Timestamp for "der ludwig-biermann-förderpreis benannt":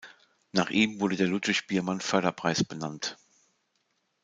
1.15-3.17